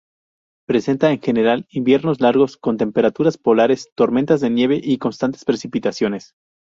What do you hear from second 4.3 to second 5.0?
de nieve y